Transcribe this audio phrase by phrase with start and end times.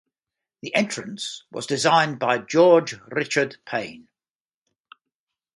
[0.63, 4.07] The entrance was designed by George Richard Pain.